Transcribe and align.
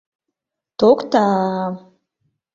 Токта-а! 0.83 1.29